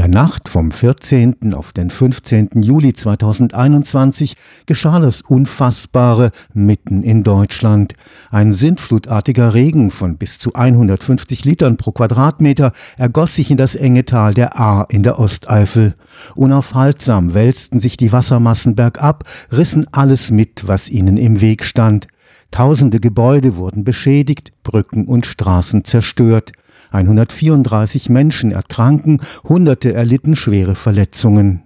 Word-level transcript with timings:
der 0.00 0.08
Nacht 0.08 0.48
vom 0.48 0.70
14. 0.70 1.52
auf 1.52 1.72
den 1.72 1.90
15. 1.90 2.62
Juli 2.62 2.94
2021 2.94 4.34
geschah 4.64 4.98
das 4.98 5.20
Unfassbare 5.20 6.30
mitten 6.54 7.02
in 7.02 7.22
Deutschland. 7.22 7.92
Ein 8.30 8.54
sintflutartiger 8.54 9.52
Regen 9.52 9.90
von 9.90 10.16
bis 10.16 10.38
zu 10.38 10.54
150 10.54 11.44
Litern 11.44 11.76
pro 11.76 11.92
Quadratmeter 11.92 12.72
ergoss 12.96 13.34
sich 13.34 13.50
in 13.50 13.58
das 13.58 13.74
enge 13.74 14.06
Tal 14.06 14.32
der 14.32 14.58
Ahr 14.58 14.86
in 14.88 15.02
der 15.02 15.18
Osteifel. 15.18 15.94
Unaufhaltsam 16.34 17.34
wälzten 17.34 17.78
sich 17.78 17.98
die 17.98 18.10
Wassermassen 18.10 18.76
bergab, 18.76 19.24
rissen 19.52 19.86
alles 19.92 20.30
mit, 20.30 20.66
was 20.66 20.88
ihnen 20.88 21.18
im 21.18 21.42
Weg 21.42 21.62
stand. 21.62 22.06
Tausende 22.50 23.00
Gebäude 23.00 23.56
wurden 23.56 23.84
beschädigt, 23.84 24.52
Brücken 24.62 25.04
und 25.04 25.26
Straßen 25.26 25.84
zerstört. 25.84 26.52
134 26.90 28.08
Menschen 28.08 28.52
ertranken, 28.52 29.20
Hunderte 29.44 29.92
erlitten 29.92 30.36
schwere 30.36 30.74
Verletzungen. 30.74 31.62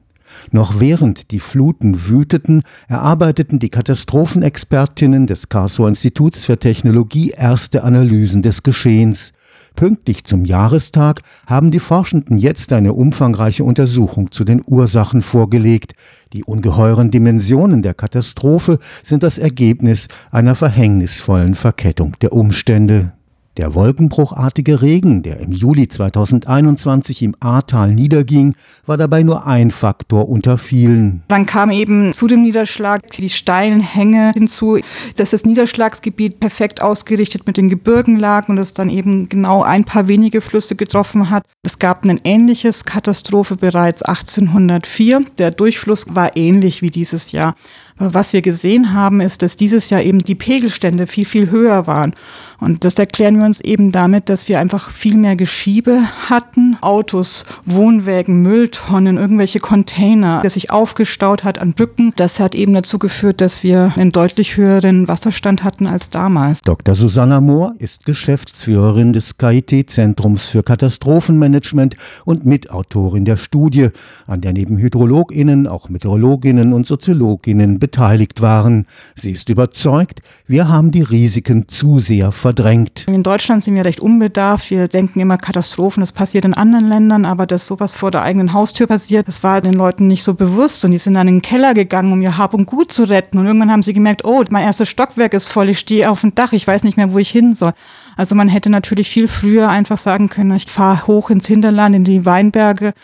Noch 0.51 0.81
während 0.81 1.31
die 1.31 1.41
Fluten 1.41 2.09
wüteten, 2.09 2.63
erarbeiteten 2.89 3.59
die 3.59 3.69
Katastrophenexpertinnen 3.69 5.27
des 5.27 5.49
Karlsruher 5.49 5.89
Instituts 5.89 6.45
für 6.45 6.59
Technologie 6.59 7.31
erste 7.31 7.85
Analysen 7.85 8.43
des 8.43 8.63
Geschehens. 8.63 9.33
Pünktlich 9.77 10.25
zum 10.25 10.45
Jahrestag 10.45 11.21
haben 11.49 11.73
die 11.73 11.81
Forschenden 11.81 12.39
jetzt 12.39 12.73
eine 12.73 12.93
umfangreiche 12.93 13.65
Untersuchung 13.65 14.31
zu 14.31 14.45
den 14.45 14.63
Ursachen 14.65 15.21
vorgelegt. 15.21 15.95
Die 16.33 16.45
ungeheuren 16.45 17.11
Dimensionen 17.11 17.83
der 17.83 17.95
Katastrophe 17.95 18.79
sind 19.03 19.25
das 19.25 19.37
Ergebnis 19.37 20.07
einer 20.31 20.55
verhängnisvollen 20.55 21.57
Verkettung 21.57 22.17
der 22.21 22.33
Umstände. 22.33 23.15
Der 23.57 23.73
wolkenbruchartige 23.75 24.83
Regen, 24.83 25.23
der 25.23 25.39
im 25.39 25.53
Juli 25.53 25.87
2021 25.87 27.23
im 27.23 27.37
Ahrtal 27.39 27.93
niederging, 27.93 28.57
war 28.85 28.97
dabei 28.97 29.23
nur 29.23 29.47
ein 29.47 29.71
Faktor 29.71 30.29
unter 30.29 30.59
vielen. 30.59 31.23
Dann 31.29 31.47
kam 31.47 31.71
eben 31.71 32.13
zu 32.13 32.27
dem 32.27 32.43
Niederschlag 32.43 33.07
die 33.13 33.29
steilen 33.29 33.79
Hänge 33.79 34.33
hinzu, 34.35 34.79
dass 35.17 35.31
das 35.31 35.45
Niederschlagsgebiet 35.45 36.41
perfekt 36.41 36.83
ausgerichtet 36.83 37.47
mit 37.47 37.57
den 37.57 37.69
Gebirgen 37.69 38.17
lag 38.17 38.49
und 38.49 38.59
es 38.59 38.73
dann 38.73 38.91
eben 38.91 39.29
genau 39.29 39.63
ein 39.63 39.85
paar 39.85 40.09
wenige 40.09 40.41
Flüsse 40.41 40.75
getroffen 40.75 41.31
hat. 41.31 41.45
Es 41.63 41.79
gab 41.79 42.05
ein 42.05 42.21
ähnliches 42.25 42.85
Katastrophe 42.85 43.55
bereits 43.55 44.03
1804. 44.03 45.27
Der 45.39 45.53
Durchfluss 45.53 46.07
war 46.11 46.37
ähnlich 46.37 46.83
wie 46.83 46.91
dieses 46.91 47.31
Jahr. 47.31 47.55
Was 47.97 48.33
wir 48.33 48.43
gesehen 48.43 48.93
haben, 48.93 49.21
ist, 49.21 49.43
dass 49.43 49.55
dieses 49.55 49.89
Jahr 49.89 50.03
eben 50.03 50.19
die 50.19 50.35
Pegelstände 50.35 51.07
viel, 51.07 51.25
viel 51.25 51.53
höher 51.53 51.87
waren. 51.87 52.13
Und 52.59 52.83
das 52.83 52.99
erklären 52.99 53.39
wir 53.39 53.45
uns 53.45 53.61
eben 53.61 53.93
damit, 53.93 54.29
dass 54.29 54.49
wir 54.49 54.59
einfach 54.59 54.91
viel 54.91 55.17
mehr 55.17 55.37
Geschiebe 55.37 56.01
hatten. 56.29 56.77
Autos, 56.81 57.45
Wohnwägen, 57.67 58.43
Mülltonnen, 58.43 59.17
irgendwelche 59.17 59.61
Container, 59.61 60.41
der 60.41 60.51
sich 60.51 60.73
aufgestaut 60.73 61.45
hat 61.45 61.61
an 61.61 61.75
Brücken. 61.75 62.13
Das 62.17 62.41
hat 62.41 62.57
eben 62.57 62.73
dazu 62.73 62.99
geführt, 62.99 63.41
dass 63.41 63.63
wir 63.63 63.93
einen 63.97 64.11
deutlich 64.11 64.57
höheren 64.57 65.07
Wasserstand 65.07 65.63
hatten 65.63 65.87
als 65.87 66.09
damals. 66.11 66.63
Dr. 66.63 66.97
Susanna 66.97 67.41
Mohr 67.41 67.75
ist 67.79 68.07
Geschäftsführerin 68.07 69.13
des 69.13 69.39
KIT-Zentrums 69.39 70.49
für 70.49 70.65
Katastrophenmanagement 70.65 71.97
und 72.25 72.45
Mitautorin 72.45 73.25
der 73.25 73.37
Studie, 73.37 73.91
an 74.27 74.41
der 74.41 74.53
neben 74.53 74.79
HydrologInnen 74.79 75.69
auch 75.69 75.89
Meteorologinnen 75.89 76.73
und 76.73 76.89
Soziologinnen 76.89 77.79
beteiligt 77.85 78.41
waren. 78.41 78.87
Sie 79.15 79.33
ist 79.33 79.51
überzeugt, 79.51 80.21
wir 80.47 80.69
haben 80.69 80.91
die 80.91 81.03
Risiken 81.03 81.69
zu 81.69 81.99
sehr 81.99 82.33
verdrängt. 82.33 83.05
In 83.09 83.23
Deutschland 83.23 83.63
sind 83.63 83.75
wir 83.75 83.85
recht 83.85 84.01
unbedarft. 84.01 84.71
Wir 84.71 84.89
denken 84.89 85.21
immer 85.21 85.37
Katastrophen, 85.37 86.01
das 86.01 86.13
passiert 86.13 86.47
in 86.47 86.55
anderen 86.55 86.89
Ländern, 86.89 87.27
aber 87.27 87.45
dass 87.45 87.67
sowas 87.67 87.95
vor 87.95 88.11
der 88.11 88.23
eigenen 88.23 88.55
Haustür 88.55 88.87
passiert, 88.87 89.29
das 89.29 89.43
war 89.43 89.61
den 89.61 89.75
Leuten 89.75 90.07
nicht 90.07 90.23
so 90.25 90.33
bewusst. 90.33 90.83
Und 90.87 90.93
die 90.93 90.99
sind 90.99 91.13
dann 91.13 91.29
in 91.29 91.35
den 91.35 91.43
Keller 91.43 91.75
gegangen, 91.75 92.11
um 92.11 92.23
ihr 92.23 92.39
Hab 92.39 92.55
und 92.55 92.65
Gut 92.65 92.91
zu 92.91 93.05
retten. 93.05 93.37
Und 93.37 93.45
irgendwann 93.45 93.71
haben 93.71 93.83
sie 93.83 93.93
gemerkt, 93.93 94.25
oh, 94.25 94.43
mein 94.49 94.65
erstes 94.65 94.89
Stockwerk 94.89 95.35
ist 95.35 95.53
voll, 95.53 95.69
ich 95.69 95.79
stehe 95.79 96.09
auf 96.09 96.23
dem 96.23 96.35
Dach, 96.35 96.55
ich 96.55 96.67
weiß 96.67 96.85
nicht 96.85 96.97
mehr, 96.97 97.13
wo 97.13 97.19
ich 97.19 97.29
hin 97.29 97.53
soll. 97.53 97.75
Also 98.17 98.35
man 98.35 98.49
hätte 98.49 98.71
natürlich 98.71 99.11
viel 99.11 99.29
früher 99.29 99.69
einfach 99.69 99.99
sagen 99.99 100.31
können, 100.31 100.57
ich 100.57 100.71
fahre 100.71 101.07
hoch 101.07 101.29
ins 101.29 101.47
Hinterland, 101.47 101.95
in 101.95 102.05
die 102.05 102.25
Weinberge 102.25 102.95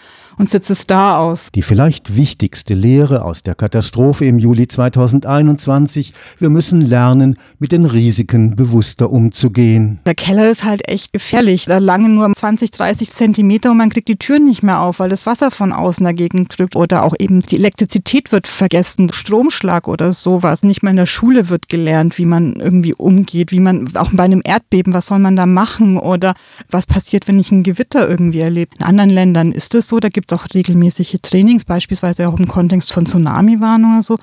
und 0.41 0.49
sitze 0.49 0.73
es 0.73 0.87
da 0.87 1.19
aus. 1.19 1.51
Die 1.55 1.61
vielleicht 1.61 2.17
wichtigste 2.17 2.73
Lehre 2.73 3.27
aus 3.27 3.43
der 3.43 3.55
Katastrophe 3.55 4.25
im 4.25 4.39
Juli 4.39 4.67
2021, 4.67 6.15
wir 6.39 6.49
müssen 6.49 6.81
lernen, 6.81 7.37
mit 7.59 7.73
den 7.73 7.85
Risiken 7.85 8.57
bewusster 8.57 9.11
umzugehen. 9.11 10.01
Der 10.07 10.15
Keller 10.15 10.51
ist 10.51 10.65
halt 10.65 10.89
echt 10.89 11.13
gefährlich. 11.13 11.67
Da 11.67 11.77
langen 11.77 12.15
nur 12.15 12.33
20, 12.33 12.71
30 12.71 13.11
Zentimeter 13.11 13.71
und 13.71 13.77
man 13.77 13.91
kriegt 13.91 14.09
die 14.09 14.17
Türen 14.17 14.47
nicht 14.47 14.63
mehr 14.63 14.81
auf, 14.81 14.99
weil 14.99 15.11
das 15.11 15.27
Wasser 15.27 15.51
von 15.51 15.75
außen 15.75 16.05
dagegen 16.05 16.49
drückt. 16.49 16.75
Oder 16.75 17.05
auch 17.05 17.15
eben 17.19 17.41
die 17.41 17.59
Elektrizität 17.59 18.33
wird 18.33 18.47
vergessen, 18.47 19.13
Stromschlag 19.13 19.89
oder 19.89 20.15
sowas. 20.15 20.63
Nicht 20.63 20.83
mehr 20.83 20.93
in 20.93 20.97
der 20.97 21.05
Schule 21.05 21.51
wird 21.51 21.69
gelernt, 21.69 22.17
wie 22.17 22.25
man 22.25 22.55
irgendwie 22.55 22.95
umgeht, 22.95 23.53
wie 23.53 23.61
man 23.61 23.95
auch 23.95 24.11
bei 24.15 24.23
einem 24.23 24.41
Erdbeben, 24.43 24.95
was 24.95 25.07
soll 25.07 25.19
man 25.19 25.37
da 25.37 25.45
machen 25.45 25.99
oder 25.99 26.33
was 26.71 26.87
passiert, 26.87 27.29
wenn 27.29 27.39
ich 27.39 27.53
ein 27.53 27.63
Gewitter 27.63 28.09
irgendwie 28.09 28.41
erlebe. 28.41 28.75
In 28.79 28.87
anderen 28.87 29.11
Ländern 29.11 29.53
ist 29.53 29.75
es 29.75 29.87
so, 29.87 30.01
da 30.01 30.09
gibt 30.09 30.30
es 30.31 30.39
auch 30.39 30.47
regelmäßige 30.55 31.17
Trainings, 31.23 31.65
beispielsweise 31.65 32.29
auch 32.29 32.39
im 32.39 32.49
Kontext 32.49 32.93
von 32.93 33.07
Tsunami-Warnung 33.07 33.95
oder 33.95 34.03
so. 34.03 34.17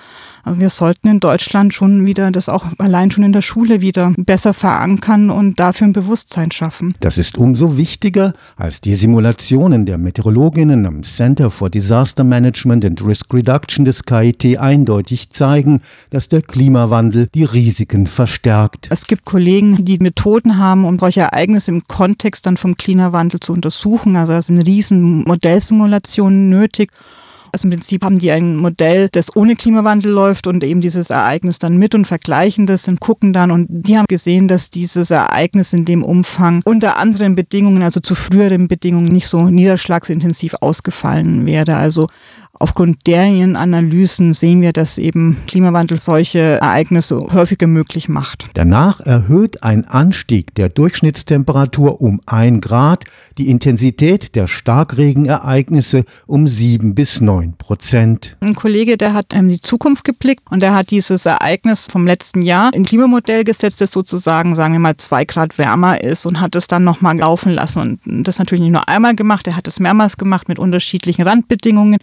Also 0.43 0.59
wir 0.59 0.69
sollten 0.69 1.07
in 1.07 1.19
Deutschland 1.19 1.73
schon 1.73 2.05
wieder 2.05 2.31
das 2.31 2.47
auch 2.49 2.65
allein 2.77 3.11
schon 3.11 3.23
in 3.23 3.33
der 3.33 3.41
Schule 3.41 3.81
wieder 3.81 4.13
besser 4.17 4.53
verankern 4.53 5.29
und 5.29 5.59
dafür 5.59 5.87
ein 5.87 5.93
Bewusstsein 5.93 6.51
schaffen. 6.51 6.93
Das 7.01 7.17
ist 7.17 7.37
umso 7.37 7.77
wichtiger, 7.77 8.33
als 8.55 8.79
die 8.79 8.95
Simulationen 8.95 9.85
der 9.85 9.97
Meteorologinnen 9.97 10.85
am 10.85 11.03
Center 11.03 11.49
for 11.49 11.69
Disaster 11.69 12.23
Management 12.23 12.85
and 12.85 13.05
Risk 13.05 13.33
Reduction 13.33 13.83
des 13.83 14.03
KIT 14.03 14.57
eindeutig 14.57 15.31
zeigen, 15.31 15.81
dass 16.09 16.29
der 16.29 16.41
Klimawandel 16.41 17.27
die 17.33 17.43
Risiken 17.43 18.07
verstärkt. 18.07 18.87
Es 18.89 19.07
gibt 19.07 19.25
Kollegen, 19.25 19.83
die 19.83 19.97
Methoden 19.99 20.57
haben, 20.57 20.85
um 20.85 20.97
solche 20.97 21.21
Ereignisse 21.21 21.71
im 21.71 21.83
Kontext 21.83 22.45
dann 22.45 22.57
vom 22.57 22.77
Klimawandel 22.77 23.39
zu 23.39 23.51
untersuchen. 23.51 24.15
Also 24.15 24.33
es 24.33 24.47
sind 24.47 24.65
riesen 24.65 25.23
Modellsimulationen 25.25 25.96
nötig. 26.49 26.91
Also 27.51 27.67
im 27.67 27.71
Prinzip 27.71 28.03
haben 28.03 28.19
die 28.19 28.31
ein 28.31 28.55
Modell, 28.55 29.09
das 29.11 29.35
ohne 29.35 29.55
Klimawandel 29.55 30.11
läuft 30.11 30.47
und 30.47 30.63
eben 30.63 30.81
dieses 30.81 31.09
Ereignis 31.09 31.59
dann 31.59 31.77
mit 31.77 31.95
und 31.95 32.05
vergleichen 32.05 32.65
das 32.65 32.87
und 32.87 32.99
gucken 32.99 33.33
dann 33.33 33.51
und 33.51 33.67
die 33.69 33.97
haben 33.97 34.05
gesehen, 34.07 34.47
dass 34.47 34.69
dieses 34.69 35.11
Ereignis 35.11 35.73
in 35.73 35.85
dem 35.85 36.03
Umfang 36.03 36.61
unter 36.65 36.97
anderen 36.97 37.35
Bedingungen, 37.35 37.83
also 37.83 37.99
zu 37.99 38.15
früheren 38.15 38.67
Bedingungen, 38.67 39.11
nicht 39.11 39.27
so 39.27 39.45
niederschlagsintensiv 39.45 40.55
ausgefallen 40.61 41.45
wäre. 41.45 41.77
Also 41.77 42.07
Aufgrund 42.59 43.05
deren 43.05 43.55
Analysen 43.55 44.33
sehen 44.33 44.61
wir, 44.61 44.73
dass 44.73 44.97
eben 44.97 45.37
Klimawandel 45.47 45.99
solche 45.99 46.39
Ereignisse 46.39 47.27
häufiger 47.31 47.67
möglich 47.67 48.09
macht. 48.09 48.49
Danach 48.55 48.99
erhöht 48.99 49.63
ein 49.63 49.85
Anstieg 49.85 50.55
der 50.55 50.69
Durchschnittstemperatur 50.69 52.01
um 52.01 52.19
ein 52.25 52.61
Grad 52.61 53.03
die 53.37 53.49
Intensität 53.49 54.35
der 54.35 54.47
Starkregenereignisse 54.47 56.03
um 56.25 56.47
sieben 56.47 56.95
bis 56.95 57.21
neun 57.21 57.53
Prozent. 57.57 58.35
Ein 58.39 58.55
Kollege, 58.55 58.97
der 58.97 59.13
hat 59.13 59.33
in 59.33 59.49
die 59.49 59.61
Zukunft 59.61 60.03
geblickt 60.03 60.43
und 60.49 60.61
der 60.61 60.73
hat 60.73 60.89
dieses 60.89 61.25
Ereignis 61.25 61.87
vom 61.91 62.07
letzten 62.07 62.41
Jahr 62.41 62.73
in 62.73 62.83
Klimamodell 62.83 63.43
gesetzt, 63.43 63.81
das 63.81 63.91
sozusagen, 63.91 64.55
sagen 64.55 64.73
wir 64.73 64.79
mal, 64.79 64.97
zwei 64.97 65.25
Grad 65.25 65.57
wärmer 65.57 66.01
ist 66.01 66.25
und 66.25 66.39
hat 66.39 66.55
es 66.55 66.67
dann 66.67 66.83
nochmal 66.83 67.17
laufen 67.17 67.51
lassen. 67.51 67.99
Und 68.05 68.27
das 68.27 68.39
natürlich 68.39 68.63
nicht 68.63 68.73
nur 68.73 68.87
einmal 68.87 69.15
gemacht, 69.15 69.45
er 69.47 69.55
hat 69.55 69.67
es 69.67 69.79
mehrmals 69.79 70.17
gemacht 70.17 70.49
mit 70.49 70.57
unterschiedlichen 70.57 71.23
Randbedingungen 71.27 71.97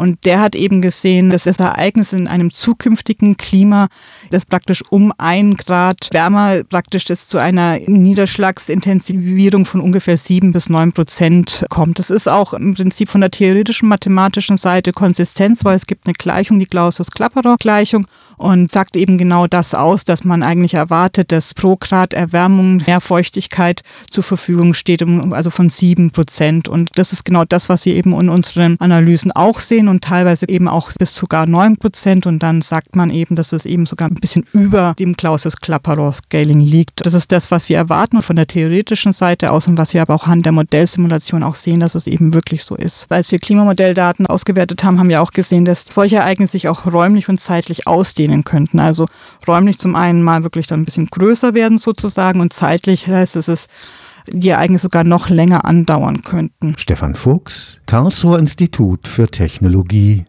und 0.00 0.24
der 0.24 0.40
hat 0.40 0.54
eben 0.54 0.80
gesehen, 0.80 1.28
dass 1.28 1.44
das 1.44 1.58
Ereignis 1.58 2.14
in 2.14 2.26
einem 2.26 2.50
zukünftigen 2.50 3.36
Klima, 3.36 3.88
das 4.30 4.46
praktisch 4.46 4.82
um 4.88 5.12
ein 5.18 5.56
Grad 5.58 6.08
wärmer 6.10 6.64
praktisch 6.64 7.04
das 7.04 7.28
zu 7.28 7.36
einer 7.36 7.78
Niederschlagsintensivierung 7.86 9.66
von 9.66 9.82
ungefähr 9.82 10.16
sieben 10.16 10.52
bis 10.52 10.70
neun 10.70 10.92
Prozent 10.92 11.66
kommt. 11.68 11.98
Das 11.98 12.08
ist 12.08 12.28
auch 12.28 12.54
im 12.54 12.72
Prinzip 12.72 13.10
von 13.10 13.20
der 13.20 13.30
theoretischen 13.30 13.90
mathematischen 13.90 14.56
Seite 14.56 14.94
Konsistenz, 14.94 15.66
weil 15.66 15.76
es 15.76 15.86
gibt 15.86 16.06
eine 16.06 16.14
Gleichung, 16.14 16.58
die 16.58 16.66
Clausius-Klapperer-Gleichung 16.66 18.06
und 18.40 18.70
sagt 18.70 18.96
eben 18.96 19.18
genau 19.18 19.46
das 19.46 19.74
aus, 19.74 20.04
dass 20.04 20.24
man 20.24 20.42
eigentlich 20.42 20.72
erwartet, 20.72 21.30
dass 21.30 21.52
pro 21.52 21.76
Grad 21.76 22.14
Erwärmung 22.14 22.78
mehr 22.86 23.02
Feuchtigkeit 23.02 23.82
zur 24.08 24.24
Verfügung 24.24 24.72
steht, 24.72 25.04
also 25.32 25.50
von 25.50 25.68
sieben 25.68 26.10
Prozent. 26.10 26.66
Und 26.66 26.90
das 26.94 27.12
ist 27.12 27.26
genau 27.26 27.44
das, 27.44 27.68
was 27.68 27.84
wir 27.84 27.94
eben 27.94 28.18
in 28.18 28.30
unseren 28.30 28.80
Analysen 28.80 29.30
auch 29.32 29.60
sehen 29.60 29.88
und 29.88 30.02
teilweise 30.02 30.48
eben 30.48 30.68
auch 30.68 30.90
bis 30.98 31.14
sogar 31.14 31.46
neun 31.46 31.76
Prozent. 31.76 32.26
Und 32.26 32.42
dann 32.42 32.62
sagt 32.62 32.96
man 32.96 33.10
eben, 33.10 33.36
dass 33.36 33.52
es 33.52 33.66
eben 33.66 33.84
sogar 33.84 34.08
ein 34.08 34.14
bisschen 34.14 34.46
über 34.54 34.94
dem 34.98 35.18
Clausius-Klapperer-Scaling 35.18 36.60
liegt. 36.60 37.04
Das 37.04 37.12
ist 37.12 37.32
das, 37.32 37.50
was 37.50 37.68
wir 37.68 37.76
erwarten 37.76 38.22
von 38.22 38.36
der 38.36 38.46
theoretischen 38.46 39.12
Seite 39.12 39.52
aus 39.52 39.68
und 39.68 39.76
was 39.76 39.92
wir 39.92 40.00
aber 40.00 40.14
auch 40.14 40.26
an 40.26 40.40
der 40.40 40.52
Modellsimulation 40.52 41.42
auch 41.42 41.56
sehen, 41.56 41.80
dass 41.80 41.94
es 41.94 42.06
eben 42.06 42.32
wirklich 42.32 42.64
so 42.64 42.74
ist. 42.74 43.04
Als 43.10 43.30
wir 43.32 43.38
Klimamodelldaten 43.38 44.26
ausgewertet 44.26 44.82
haben, 44.82 44.98
haben 44.98 45.10
wir 45.10 45.20
auch 45.20 45.32
gesehen, 45.32 45.66
dass 45.66 45.84
solche 45.84 46.16
Ereignisse 46.16 46.52
sich 46.52 46.68
auch 46.68 46.86
räumlich 46.86 47.28
und 47.28 47.38
zeitlich 47.38 47.86
ausdehnen 47.86 48.29
dienen 48.30 48.44
könnten. 48.44 48.80
Also 48.80 49.06
räumlich 49.46 49.78
zum 49.78 49.96
einen 49.96 50.22
mal 50.22 50.42
wirklich 50.42 50.66
dann 50.66 50.80
ein 50.80 50.84
bisschen 50.84 51.06
größer 51.06 51.54
werden 51.54 51.78
sozusagen 51.78 52.40
und 52.40 52.52
zeitlich 52.52 53.06
heißt 53.06 53.36
es, 53.36 53.48
es 53.48 53.68
die 54.32 54.50
Ereignisse 54.50 54.82
sogar 54.82 55.04
noch 55.04 55.28
länger 55.28 55.64
andauern 55.64 56.22
könnten. 56.22 56.74
Stefan 56.76 57.14
Fuchs, 57.14 57.80
Karlsruher 57.86 58.38
Institut 58.38 59.08
für 59.08 59.26
Technologie. 59.26 60.18